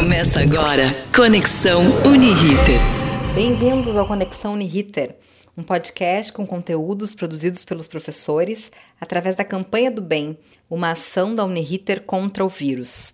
[0.00, 2.80] Começa agora Conexão Uniriter.
[3.34, 5.14] Bem-vindos ao Conexão Uniriter,
[5.54, 10.38] um podcast com conteúdos produzidos pelos professores através da Campanha do Bem,
[10.70, 13.12] uma ação da Uniriter contra o vírus.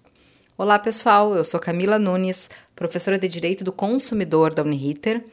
[0.57, 5.25] Olá, pessoal, eu sou Camila Nunes, professora de Direito do Consumidor da Uniriter,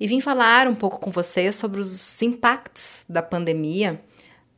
[0.00, 4.00] e vim falar um pouco com vocês sobre os impactos da pandemia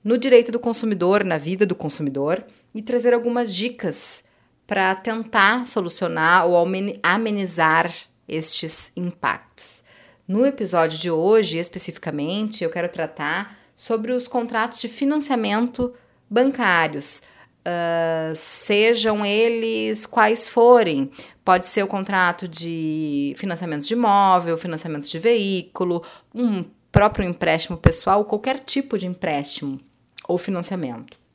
[0.04, 4.22] no direito do consumidor, na vida do consumidor, e trazer algumas dicas
[4.66, 6.56] para tentar solucionar ou
[7.02, 7.92] amenizar
[8.28, 9.84] estes impactos.
[10.26, 15.94] No episódio de hoje, especificamente, eu quero tratar sobre os contratos de financiamento
[16.28, 17.22] bancários,
[17.60, 21.10] uh, sejam eles quais forem.
[21.44, 26.02] Pode ser o contrato de financiamento de imóvel, financiamento de veículo,
[26.34, 29.78] um próprio empréstimo pessoal, qualquer tipo de empréstimo
[30.26, 31.25] ou financiamento.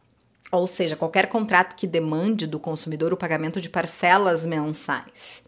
[0.52, 5.44] Ou seja, qualquer contrato que demande do consumidor o pagamento de parcelas mensais.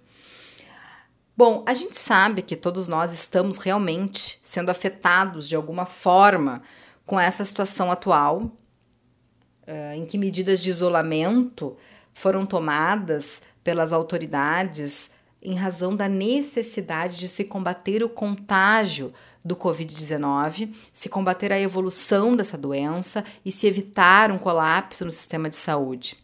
[1.35, 6.61] Bom, a gente sabe que todos nós estamos realmente sendo afetados de alguma forma
[7.05, 8.52] com essa situação atual,
[9.67, 11.75] uh, em que medidas de isolamento
[12.13, 19.13] foram tomadas pelas autoridades em razão da necessidade de se combater o contágio
[19.44, 25.50] do Covid-19, se combater a evolução dessa doença e se evitar um colapso no sistema
[25.50, 26.23] de saúde.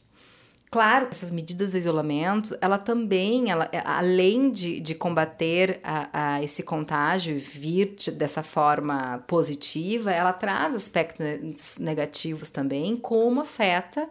[0.71, 6.61] Claro, essas medidas de isolamento, ela também, ela, além de, de combater a, a esse
[6.61, 14.07] contágio e vir dessa forma positiva, ela traz aspectos negativos também, como afeta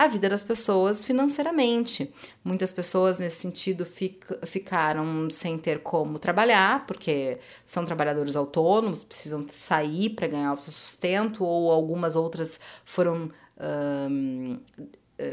[0.00, 2.10] a vida das pessoas financeiramente.
[2.42, 9.44] Muitas pessoas, nesse sentido, fic ficaram sem ter como trabalhar, porque são trabalhadores autônomos, precisam
[9.52, 13.30] sair para ganhar o seu sustento, ou algumas outras foram.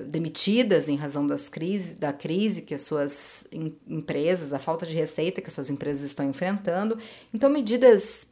[0.07, 4.93] demitidas em razão das crises, da crise que as suas em, empresas, a falta de
[4.93, 6.97] receita que as suas empresas estão enfrentando.
[7.33, 8.27] Então, medidas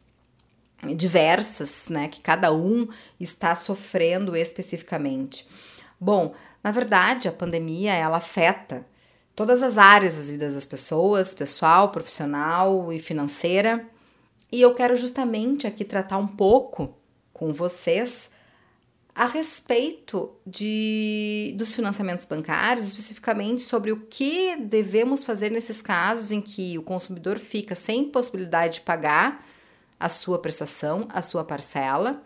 [0.98, 5.48] diversas, né, que cada um está sofrendo especificamente.
[6.00, 6.34] Bom,
[6.64, 8.86] na verdade, a pandemia ela afeta
[9.36, 13.86] todas as áreas das vidas das pessoas, pessoal, profissional e financeira.
[14.52, 16.96] E eu quero justamente aqui tratar um pouco
[17.34, 18.32] com vocês
[19.14, 26.42] a respeito de, dos financiamentos bancários, especificamente sobre o que devemos fazer nesses casos em
[26.42, 29.46] que o consumidor fica sem possibilidade de pagar
[29.98, 32.22] a sua prestação, a sua parcela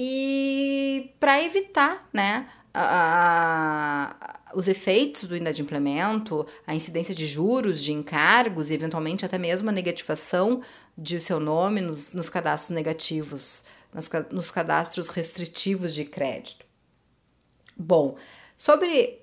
[0.00, 8.70] e para evitar, né, a, os efeitos do inadimplemento, a incidência de juros, de encargos
[8.70, 10.62] e eventualmente até mesmo a negativação
[10.96, 16.64] de seu nome nos, nos cadastros negativos, nos, nos cadastros restritivos de crédito.
[17.76, 18.16] Bom,
[18.56, 19.20] sobre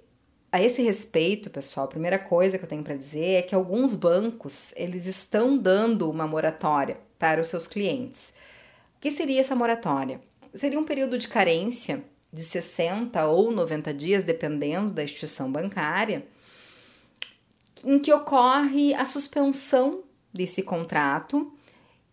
[0.51, 3.95] a esse respeito, pessoal, a primeira coisa que eu tenho para dizer é que alguns
[3.95, 8.33] bancos eles estão dando uma moratória para os seus clientes.
[8.97, 10.19] O que seria essa moratória?
[10.55, 16.27] Seria um período de carência de 60 ou 90 dias, dependendo da instituição bancária,
[17.83, 21.53] em que ocorre a suspensão desse contrato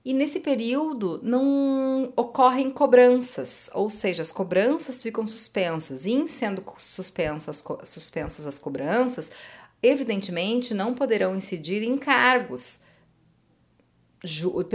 [0.04, 6.06] e nesse período não ocorrem cobranças, ou seja, as cobranças ficam suspensas.
[6.06, 9.30] E em sendo suspensas, suspensas as cobranças,
[9.82, 12.80] evidentemente não poderão incidir encargos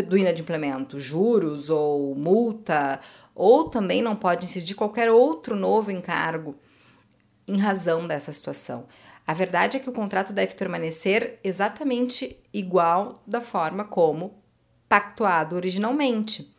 [0.07, 2.99] do inadimplemento, juros ou multa
[3.37, 6.55] ou também não pode incidir qualquer outro novo encargo
[7.47, 8.87] em razão dessa situação.
[9.25, 14.41] A verdade é que o contrato deve permanecer exatamente igual da forma como
[14.89, 16.51] pactuado originalmente.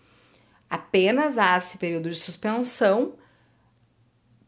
[0.70, 3.14] Apenas há esse período de suspensão.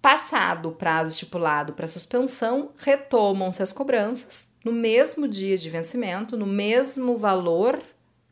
[0.00, 6.46] Passado o prazo estipulado para suspensão, retomam-se as cobranças no mesmo dia de vencimento, no
[6.46, 7.78] mesmo valor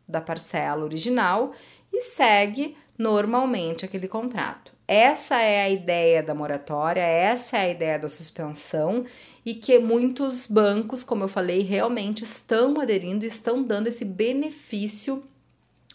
[0.07, 1.53] da parcela original
[1.93, 4.73] e segue normalmente aquele contrato.
[4.87, 9.05] Essa é a ideia da moratória, essa é a ideia da suspensão
[9.47, 15.23] e que muitos bancos, como eu falei, realmente estão aderindo e estão dando esse benefício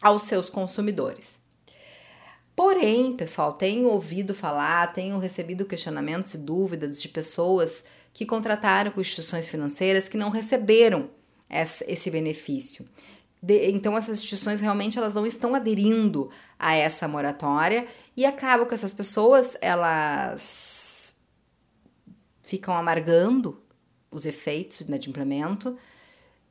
[0.01, 1.41] aos seus consumidores.
[2.55, 7.83] Porém, pessoal, tenho ouvido falar, tenho recebido questionamentos e dúvidas de pessoas
[8.13, 11.09] que contrataram com instituições financeiras que não receberam
[11.49, 12.88] esse benefício.
[13.45, 17.86] De, então essas instituições realmente elas não estão aderindo a essa moratória
[18.16, 21.18] e acaba com essas pessoas elas
[22.42, 23.62] ficam amargando
[24.10, 25.78] os efeitos do inadimplemento,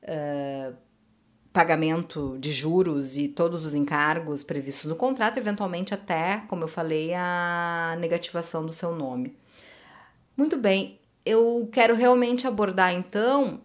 [0.03, 0.77] uh,
[1.51, 7.15] pagamento de juros e todos os encargos previstos no contrato, eventualmente até, como eu falei,
[7.15, 9.35] a negativação do seu nome.
[10.37, 13.63] Muito bem, eu quero realmente abordar então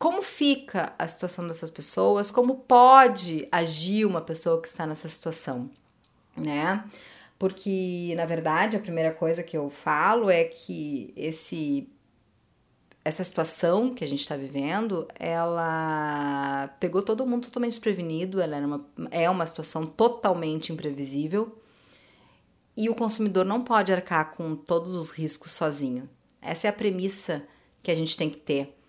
[0.00, 5.68] como fica a situação dessas pessoas, como pode agir uma pessoa que está nessa situação,
[6.34, 6.82] né?
[7.38, 11.86] Porque, na verdade, a primeira coisa que eu falo é que esse
[13.04, 18.86] essa situação que a gente está vivendo, ela pegou todo mundo totalmente desprevenido, ela uma,
[19.10, 21.60] é uma situação totalmente imprevisível
[22.74, 26.08] e o consumidor não pode arcar com todos os riscos sozinho.
[26.40, 27.46] Essa é a premissa
[27.82, 28.79] que a gente tem que ter,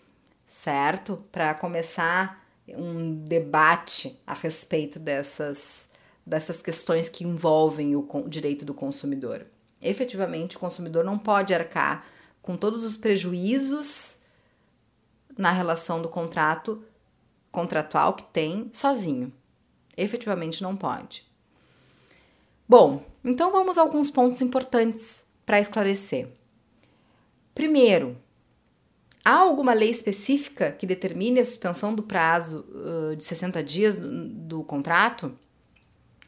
[0.51, 1.23] certo?
[1.31, 5.89] Para começar um debate a respeito dessas,
[6.25, 9.45] dessas questões que envolvem o direito do consumidor.
[9.81, 12.05] Efetivamente, o consumidor não pode arcar
[12.41, 14.19] com todos os prejuízos
[15.37, 16.83] na relação do contrato
[17.49, 19.31] contratual que tem sozinho.
[19.95, 21.25] Efetivamente não pode.
[22.67, 26.27] Bom, então vamos a alguns pontos importantes para esclarecer.
[27.55, 28.17] Primeiro,
[29.23, 34.27] há alguma lei específica que determine a suspensão do prazo uh, de 60 dias do,
[34.27, 35.37] do contrato?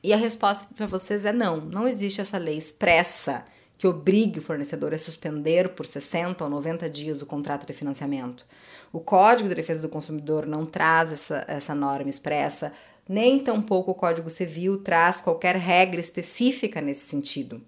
[0.03, 3.45] E a resposta para vocês é não, não existe essa lei expressa
[3.77, 8.45] que obrigue o fornecedor a suspender por 60 ou 90 dias o contrato de financiamento.
[8.91, 12.71] O Código de Defesa do Consumidor não traz essa, essa norma expressa,
[13.07, 17.61] nem tampouco o Código Civil traz qualquer regra específica nesse sentido,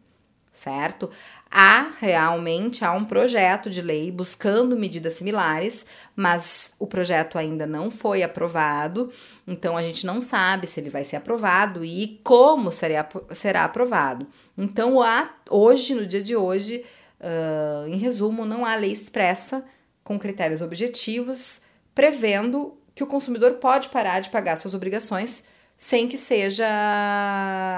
[0.56, 1.10] certo?
[1.52, 5.86] Há realmente há um projeto de lei buscando medidas similares,
[6.16, 9.12] mas o projeto ainda não foi aprovado,
[9.46, 14.26] então a gente não sabe se ele vai ser aprovado e como será, será aprovado.
[14.58, 16.84] Então, há, hoje, no dia de hoje,
[17.20, 19.64] uh, em resumo, não há lei expressa
[20.04, 21.62] com critérios objetivos
[21.94, 25.44] prevendo que o consumidor pode parar de pagar suas obrigações
[25.78, 26.68] sem que seja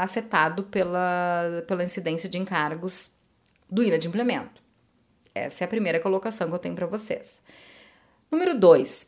[0.01, 3.11] afetado pela, pela incidência de encargos
[3.69, 4.61] do inadimplemento.
[5.33, 7.41] Essa é a primeira colocação que eu tenho para vocês.
[8.31, 9.07] Número 2.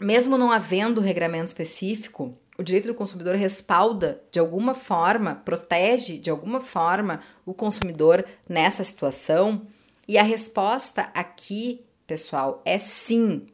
[0.00, 6.30] Mesmo não havendo regramento específico, o direito do consumidor respalda de alguma forma, protege de
[6.30, 9.66] alguma forma o consumidor nessa situação?
[10.06, 13.46] E a resposta aqui, pessoal, é sim.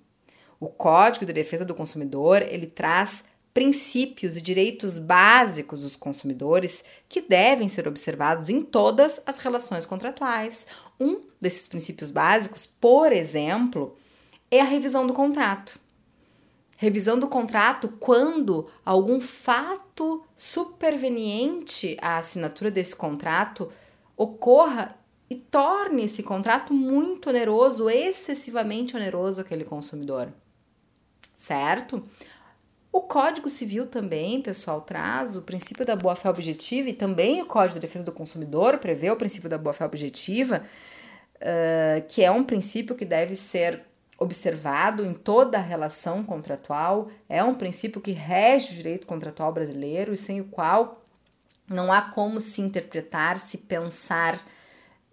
[0.59, 3.25] O Código de Defesa do Consumidor, ele traz
[3.56, 10.67] princípios e direitos básicos dos consumidores que devem ser observados em todas as relações contratuais.
[11.00, 13.97] Um desses princípios básicos, por exemplo,
[14.50, 15.81] é a revisão do contrato.
[16.76, 23.73] Revisão do contrato quando algum fato superveniente à assinatura desse contrato
[24.19, 24.94] ocorra
[25.31, 30.31] e torne esse contrato muito oneroso, excessivamente oneroso aquele consumidor.
[31.38, 32.05] Certo?
[32.96, 37.75] O Código Civil também, pessoal, traz o princípio da boa-fé objetiva e também o Código
[37.75, 40.64] de Defesa do Consumidor prevê o princípio da boa-fé objetiva,
[41.34, 43.82] uh, que é um princípio que deve ser
[44.19, 50.14] observado em toda a relação contratual, é um princípio que rege o direito contratual brasileiro
[50.14, 51.04] e sem o qual
[51.69, 54.40] não há como se interpretar, se pensar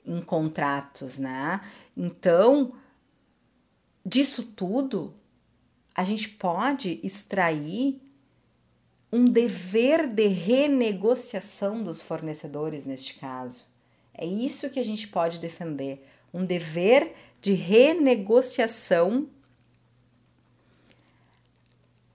[0.06, 1.59] em contratos, né?
[1.97, 2.75] Então,
[4.06, 5.13] disso tudo,
[5.95, 8.01] a gente pode extrair
[9.12, 13.68] um dever de renegociação dos fornecedores neste caso.
[14.13, 16.04] É isso que a gente pode defender,
[16.34, 19.28] um dever de renegociação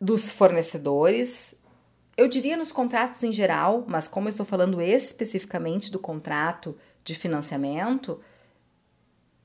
[0.01, 1.55] dos fornecedores.
[2.17, 7.15] Eu diria nos contratos em geral, mas como eu estou falando especificamente do contrato de
[7.15, 8.21] financiamento,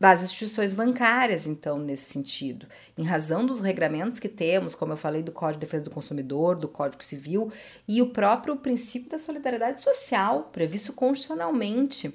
[0.04, 2.68] das instituições bancárias, então, nesse sentido.
[2.98, 6.58] Em razão dos regramentos que temos, como eu falei, do Código de Defesa do Consumidor,
[6.58, 7.50] do Código Civil
[7.88, 12.14] e o próprio princípio da solidariedade social, previsto constitucionalmente.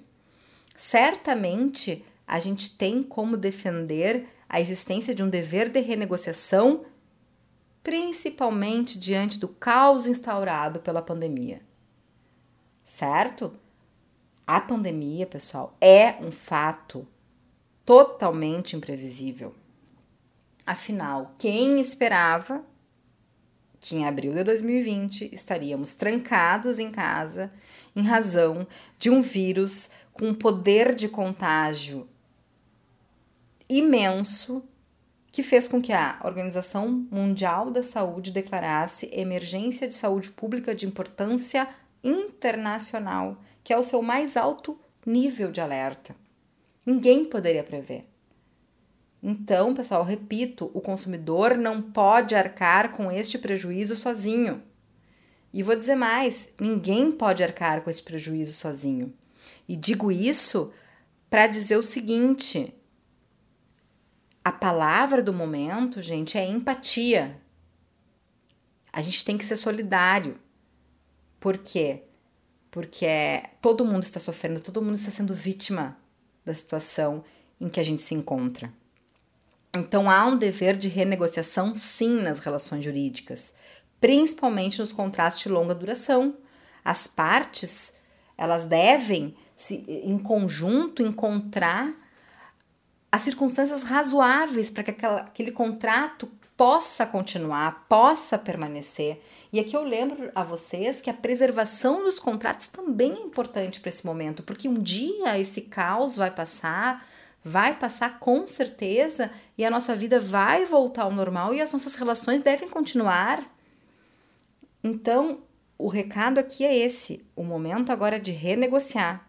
[0.77, 6.85] Certamente a gente tem como defender a existência de um dever de renegociação,
[7.83, 11.63] principalmente diante do caos instaurado pela pandemia.
[12.85, 13.51] Certo?
[14.47, 17.09] A pandemia, pessoal, é um fato
[17.89, 19.55] totalmente imprevisível.
[20.67, 22.63] Afinal, quem esperava
[23.81, 27.51] que em abril de 2020 estaríamos trancados em casa
[27.97, 28.69] em razão
[28.99, 32.07] de um vírus com poder de contágio
[33.67, 34.63] imenso
[35.33, 40.87] que fez com que a Organização Mundial da Saúde declarasse emergência de saúde pública de
[40.87, 41.67] importância
[42.05, 46.28] internacional, que é o seu mais alto nível de alerta.
[46.89, 48.09] Ninguém poderia prever.
[49.23, 54.63] Então, pessoal, repito, o consumidor não pode arcar com este prejuízo sozinho.
[55.53, 59.13] E vou dizer mais: ninguém pode arcar com este prejuízo sozinho.
[59.69, 60.73] E digo isso
[61.29, 62.73] para dizer o seguinte:
[64.43, 67.39] a palavra do momento, gente, é empatia.
[68.91, 70.41] A gente tem que ser solidário.
[71.39, 72.05] Por quê?
[72.71, 75.99] Porque todo mundo está sofrendo, todo mundo está sendo vítima
[76.49, 77.23] da situação
[77.61, 78.73] em que a gente se encontra.
[79.75, 83.55] Então há um dever de renegociação, sim, nas relações jurídicas,
[84.01, 86.37] principalmente nos contratos de longa duração.
[86.85, 87.93] As partes
[88.37, 91.95] elas devem, se, em conjunto, encontrar
[93.11, 99.23] as circunstâncias razoáveis para que aquela, aquele contrato possa continuar, possa permanecer.
[99.53, 103.91] E aqui eu lembro a vocês que a preservação dos contratos também é importante para
[103.91, 107.07] esse momento, porque um dia esse caos vai passar,
[107.45, 111.95] vai passar com certeza, e a nossa vida vai voltar ao normal e as nossas
[111.95, 113.41] relações devem continuar.
[114.83, 115.39] Então,
[115.79, 119.25] o recado aqui é esse: o momento agora é de renegociar.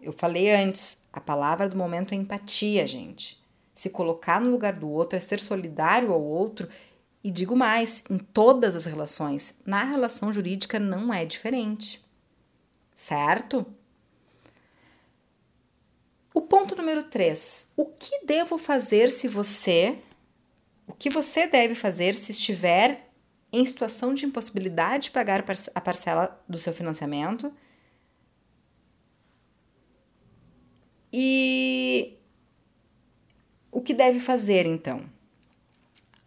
[0.00, 3.41] Eu falei antes, a palavra do momento é empatia, gente.
[3.82, 6.68] Se colocar no lugar do outro é ser solidário ao outro.
[7.24, 12.00] E digo mais, em todas as relações, na relação jurídica não é diferente.
[12.94, 13.66] Certo?
[16.32, 17.70] O ponto número 3.
[17.76, 19.98] O que devo fazer se você.
[20.86, 23.10] O que você deve fazer se estiver
[23.52, 27.52] em situação de impossibilidade de pagar a parcela do seu financiamento.
[31.12, 32.21] E
[33.72, 35.02] o que deve fazer então?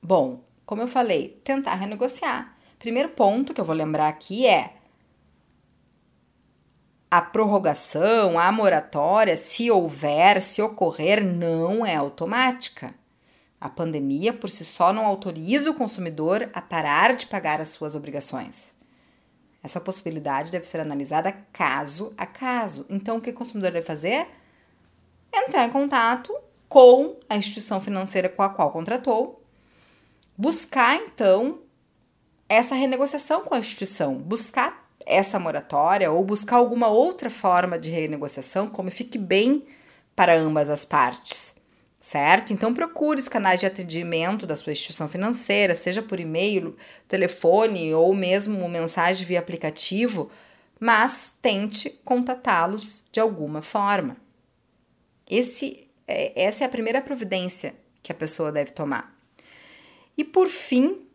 [0.01, 2.57] Bom, como eu falei, tentar renegociar.
[2.79, 4.73] Primeiro ponto que eu vou lembrar aqui é
[7.09, 12.93] a prorrogação, a moratória, se houver, se ocorrer, não é automática.
[13.61, 17.95] A pandemia por si só não autoriza o consumidor a parar de pagar as suas
[17.95, 18.75] obrigações.
[19.63, 22.85] Essa possibilidade deve ser analisada caso a caso.
[22.89, 24.27] Então, o que o consumidor deve fazer?
[25.33, 26.33] Entrar em contato
[26.67, 29.43] com a instituição financeira com a qual contratou,
[30.37, 31.59] buscar então
[32.47, 38.67] essa renegociação com a instituição, buscar essa moratória ou buscar alguma outra forma de renegociação,
[38.67, 39.65] como fique bem
[40.15, 41.55] para ambas as partes
[42.05, 42.53] certo?
[42.53, 48.13] Então procure os canais de atendimento da sua instituição financeira, seja por e-mail, telefone ou
[48.13, 50.29] mesmo mensagem via aplicativo,
[50.79, 54.17] mas tente contatá-los de alguma forma.
[55.27, 59.15] Esse, é, essa é a primeira providência que a pessoa deve tomar.
[60.17, 61.05] E por fim,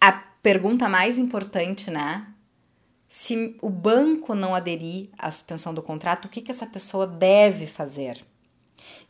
[0.00, 2.26] a pergunta mais importante, né?
[3.08, 7.66] Se o banco não aderir à suspensão do contrato, o que, que essa pessoa deve
[7.66, 8.22] fazer?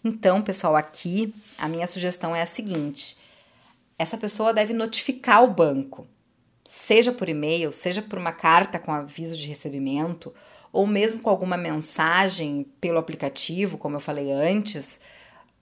[0.04, 3.18] Então, pessoal, aqui a minha sugestão é a seguinte:
[3.98, 6.06] essa pessoa deve notificar o banco,
[6.64, 10.32] seja por e-mail, seja por uma carta com aviso de recebimento,
[10.78, 15.00] ou mesmo com alguma mensagem pelo aplicativo, como eu falei antes.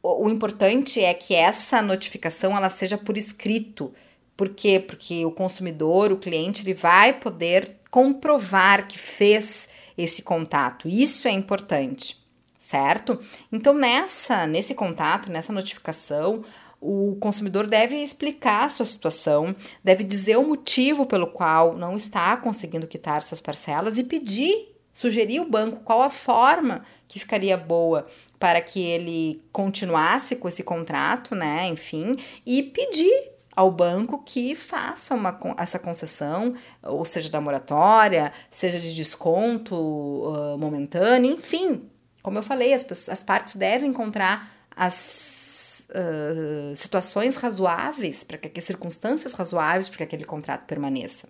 [0.03, 3.95] O, o importante é que essa notificação ela seja por escrito.
[4.37, 4.79] Por quê?
[4.79, 10.87] Porque o consumidor, o cliente, ele vai poder comprovar que fez esse contato.
[10.87, 12.25] Isso é importante
[12.59, 13.19] certo?
[13.53, 16.45] Então nessa nesse contato, nessa notificação,
[16.81, 19.55] o consumidor deve explicar a sua situação,
[19.85, 25.41] deve dizer o motivo pelo qual não está conseguindo quitar suas parcelas e pedir, sugerir
[25.41, 28.07] o banco qual a forma que ficaria boa
[28.39, 31.67] para que ele continuasse com esse contrato, né?
[31.67, 38.81] Enfim, e pedir ao banco que faça uma, essa concessão, ou seja, da moratória, seja
[38.81, 41.91] de desconto uh, momentâneo, enfim,
[42.23, 48.65] como eu falei, as, as partes devem encontrar as uh, situações razoáveis, para que as
[48.65, 51.29] circunstâncias razoáveis para que aquele contrato permaneça.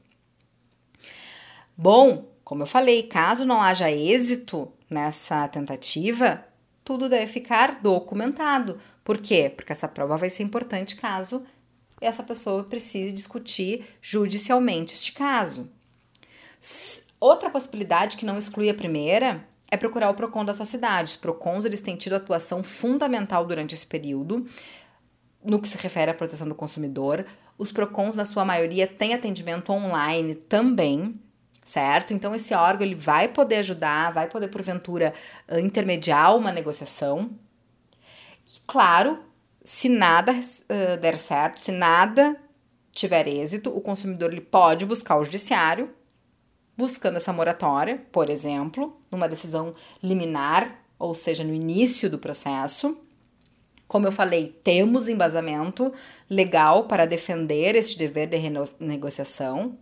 [1.76, 6.46] Bom, como eu falei, caso não haja êxito nessa tentativa,
[6.84, 8.78] tudo deve ficar documentado.
[9.02, 9.52] Por quê?
[9.54, 11.44] Porque essa prova vai ser importante caso
[12.00, 15.68] essa pessoa precise discutir judicialmente este caso.
[17.18, 21.14] Outra possibilidade que não exclui a primeira é procurar o PROCON da sua cidade.
[21.14, 24.46] Os PROCONs eles têm tido atuação fundamental durante esse período,
[25.44, 27.26] no que se refere à proteção do consumidor.
[27.58, 31.20] Os PROCONs, na sua maioria, têm atendimento online também,
[31.66, 32.14] certo?
[32.14, 35.12] Então, esse órgão ele vai poder ajudar, vai poder, porventura,
[35.58, 37.30] intermediar uma negociação.
[38.46, 39.18] E, claro,
[39.64, 42.36] se nada uh, der certo, se nada
[42.92, 45.90] tiver êxito, o consumidor ele pode buscar o judiciário
[46.76, 52.96] buscando essa moratória, por exemplo, numa decisão liminar, ou seja, no início do processo.
[53.88, 55.92] Como eu falei, temos embasamento
[56.28, 59.78] legal para defender este dever de renegociação.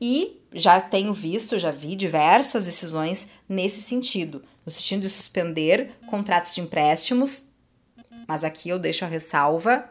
[0.00, 4.44] E já tenho visto, já vi diversas decisões nesse sentido.
[4.64, 7.44] no sentido de suspender contratos de empréstimos,
[8.26, 9.84] mas aqui eu deixo a ressalva,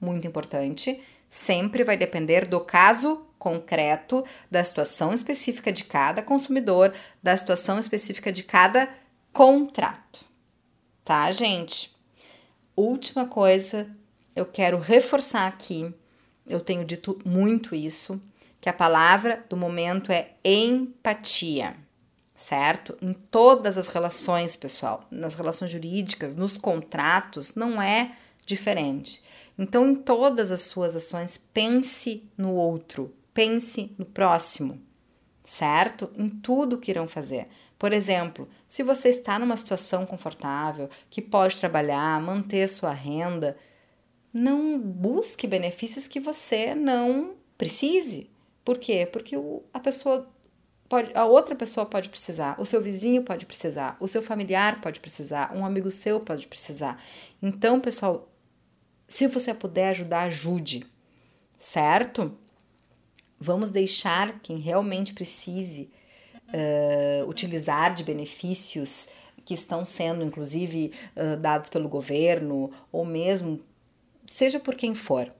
[0.00, 7.36] muito importante, sempre vai depender do caso concreto, da situação específica de cada consumidor, da
[7.36, 8.88] situação específica de cada
[9.32, 10.24] contrato.
[11.04, 11.94] Tá, gente?
[12.74, 13.86] Última coisa,
[14.34, 15.92] eu quero reforçar aqui,
[16.46, 18.20] eu tenho dito muito isso,
[18.64, 21.76] que a palavra do momento é empatia
[22.34, 22.96] certo?
[23.02, 28.16] Em todas as relações, pessoal, nas relações jurídicas, nos contratos, não é
[28.46, 29.22] diferente.
[29.58, 34.80] Então, em todas as suas ações, pense no outro, pense no próximo,
[35.44, 36.10] certo?
[36.16, 37.48] Em tudo que irão fazer.
[37.78, 43.58] Por exemplo, se você está numa situação confortável, que pode trabalhar, manter sua renda,
[44.32, 48.32] não busque benefícios que você não precise.
[48.64, 49.06] Por quê?
[49.06, 50.28] Porque o, a pessoa
[50.88, 55.00] pode, a outra pessoa pode precisar, o seu vizinho pode precisar, o seu familiar pode
[55.00, 57.02] precisar, um amigo seu pode precisar.
[57.42, 58.28] Então, pessoal,
[59.08, 60.86] se você puder ajudar, ajude,
[61.58, 62.36] certo?
[63.38, 65.90] Vamos deixar quem realmente precise
[66.48, 69.08] uh, utilizar de benefícios
[69.44, 73.60] que estão sendo, inclusive, uh, dados pelo governo ou mesmo,
[74.26, 75.30] seja por quem for,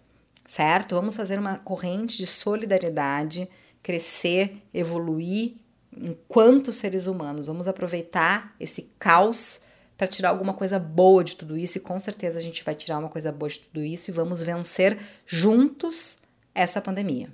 [0.46, 0.94] certo?
[0.94, 3.48] Vamos fazer uma corrente de solidariedade
[3.82, 5.54] crescer, evoluir
[5.96, 7.46] enquanto seres humanos.
[7.46, 9.60] Vamos aproveitar esse caos
[9.96, 12.98] para tirar alguma coisa boa de tudo isso e com certeza a gente vai tirar
[12.98, 16.18] uma coisa boa de tudo isso e vamos vencer juntos
[16.54, 17.28] essa pandemia.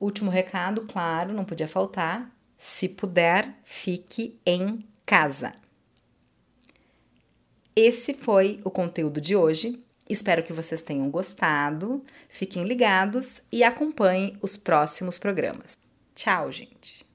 [0.00, 2.30] Último recado, claro, não podia faltar.
[2.56, 5.54] Se puder, fique em casa.
[7.76, 9.82] Esse foi o conteúdo de hoje.
[10.08, 12.02] Espero que vocês tenham gostado.
[12.28, 15.76] Fiquem ligados e acompanhem os próximos programas.
[16.14, 17.13] Tchau, gente!